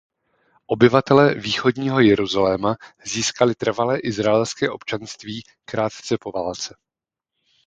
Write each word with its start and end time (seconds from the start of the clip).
Obyvatele 0.67 1.35
východního 1.35 1.99
Jeruzaléma 1.99 2.75
získali 3.05 3.55
trvalé 3.55 3.99
izraelské 3.99 4.69
občanství 4.69 5.43
krátce 5.65 6.17
po 6.21 6.31
válce. 6.31 6.75